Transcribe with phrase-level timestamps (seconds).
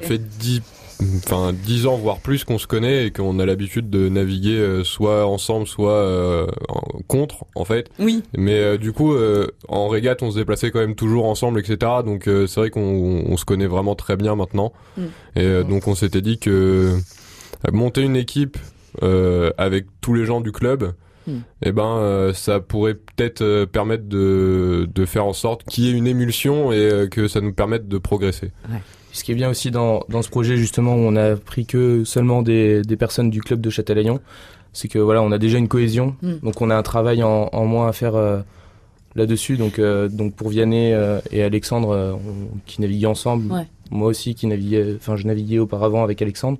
[0.00, 0.62] Ça fait 10
[1.26, 4.84] enfin 10 ans voire plus qu'on se connaît et qu'on a l'habitude de naviguer euh,
[4.84, 6.46] soit ensemble soit euh,
[7.06, 7.90] contre en fait.
[7.98, 8.22] Oui.
[8.36, 9.14] Mais euh, du coup
[9.68, 11.92] en régate on se déplaçait quand même toujours ensemble etc.
[12.04, 14.72] Donc c'est vrai qu'on se connaît vraiment très bien maintenant.
[14.96, 15.02] Mm.
[15.36, 16.96] Et donc on s'était dit que
[17.72, 18.58] monter une équipe
[19.02, 20.92] avec tous les gens du club
[21.26, 21.32] mm.
[21.62, 26.06] eh ben ça pourrait peut-être permettre de, de faire en sorte qu'il y ait une
[26.06, 28.52] émulsion et que ça nous permette de progresser.
[28.70, 28.80] Ouais.
[29.16, 32.04] Ce qui est bien aussi dans, dans ce projet justement où on a pris que
[32.04, 34.20] seulement des, des personnes du club de Châtelaillon,
[34.74, 36.34] c'est que voilà, on a déjà une cohésion, mm.
[36.42, 38.40] donc on a un travail en, en moins à faire euh,
[39.14, 39.56] là-dessus.
[39.56, 42.20] Donc, euh, donc pour Vianney euh, et Alexandre
[42.66, 46.58] qui naviguaient ensemble, moi aussi qui naviguais, enfin je naviguais auparavant avec Alexandre,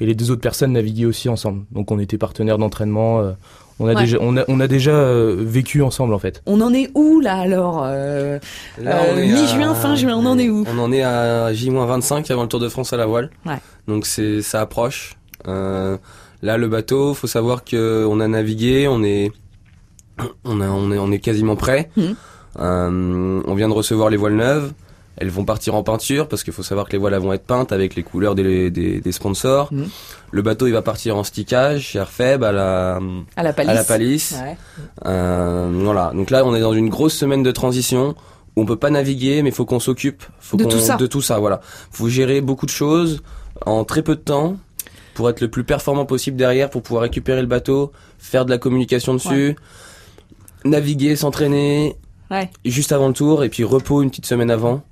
[0.00, 1.64] et les deux autres personnes naviguaient aussi ensemble.
[1.72, 3.34] Donc on était partenaires d'entraînement.
[3.80, 6.42] On a, déjà, on a, on a déjà euh, vécu ensemble en fait.
[6.46, 8.38] On en est où là alors euh,
[8.78, 10.64] euh Mi-juin, fin juin, on en est où?
[10.72, 13.30] On en est à J-25 avant le Tour de France à la voile.
[13.44, 13.58] Ouais.
[13.88, 15.16] Donc c'est ça approche.
[15.48, 15.98] Euh,
[16.42, 19.32] là le bateau, faut savoir que on a navigué, on est
[20.44, 21.90] on, a, on est on est quasiment prêt.
[21.96, 22.12] Mmh.
[22.56, 24.72] on vient de recevoir les voiles neuves.
[25.16, 27.70] Elles vont partir en peinture parce qu'il faut savoir que les voiles vont être peintes
[27.70, 29.72] avec les couleurs des, des, des sponsors.
[29.72, 29.84] Mmh.
[30.32, 33.00] Le bateau il va partir en stickage chez Airfeb à la
[33.36, 33.70] à la palisse.
[33.70, 34.36] À la palisse.
[34.42, 34.56] Ouais.
[35.06, 36.10] Euh, voilà.
[36.14, 38.16] Donc là on est dans une grosse semaine de transition
[38.56, 40.96] où on peut pas naviguer mais il faut qu'on s'occupe de tout ça.
[40.96, 41.60] De tout ça voilà.
[41.92, 43.22] Faut gérer beaucoup de choses
[43.66, 44.56] en très peu de temps
[45.14, 48.58] pour être le plus performant possible derrière pour pouvoir récupérer le bateau, faire de la
[48.58, 49.54] communication dessus,
[50.64, 51.96] naviguer, s'entraîner.
[52.32, 52.50] Ouais.
[52.64, 54.82] Juste avant le tour et puis repos une petite semaine avant.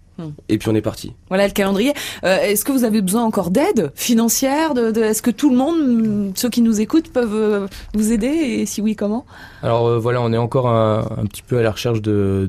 [0.48, 1.12] Et puis on est parti.
[1.28, 1.94] Voilà le calendrier.
[2.24, 6.32] Euh, est-ce que vous avez besoin encore d'aide financière de, Est-ce que tout le monde,
[6.34, 9.24] ceux qui nous écoutent, peuvent euh, vous aider Et si oui, comment?
[9.62, 12.48] Alors euh, voilà, on est encore un, petit peu à la recherche de,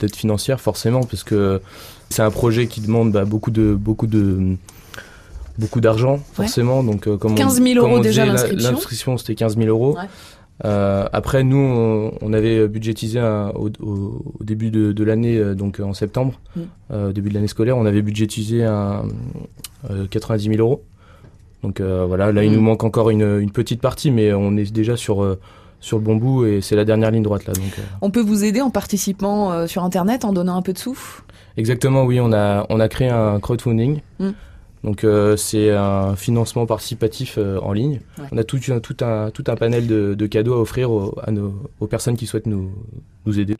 [0.00, 1.60] d'aide financière, forcément, parce que
[2.08, 4.56] c'est un projet qui demande bah, beaucoup de beaucoup de
[5.58, 6.82] beaucoup d'argent, forcément.
[6.82, 8.70] Donc, comme 15 000 euros déjà l'inscription.
[8.70, 9.96] L'inscription, c'était 15 000 euros.
[9.96, 10.08] Ouais.
[10.64, 13.20] Euh, après, nous, on, avait budgétisé
[13.54, 13.70] au,
[14.40, 16.60] début de, l'année, euh, donc en septembre, mm.
[16.92, 19.02] euh, au début de l'année scolaire, on avait budgétisé un,
[20.10, 20.82] 90 000 euros.
[21.62, 22.54] Donc voilà, là, il mm.
[22.54, 25.36] nous manque encore une, petite partie, mais on est déjà sur
[25.80, 27.52] sur le bon bout et c'est la dernière ligne droite là.
[27.54, 30.96] Donc, On peut vous aider en participant sur Internet, en donnant un peu de sous?
[31.56, 34.00] Exactement, oui, on a, on a créé un crowdfunding.
[34.20, 34.30] Mm.
[34.84, 38.00] Donc euh, c'est un financement participatif euh, en ligne.
[38.32, 41.30] On a tout, tout, un, tout un panel de, de cadeaux à offrir aux, à
[41.30, 42.72] nos, aux personnes qui souhaitent nous,
[43.26, 43.50] nous aider.